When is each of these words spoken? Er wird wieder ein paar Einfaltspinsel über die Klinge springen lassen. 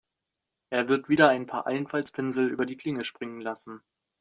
Er 0.71 0.89
wird 0.89 1.09
wieder 1.09 1.29
ein 1.29 1.45
paar 1.45 1.67
Einfaltspinsel 1.67 2.47
über 2.49 2.65
die 2.65 2.75
Klinge 2.75 3.03
springen 3.03 3.39
lassen. 3.39 3.83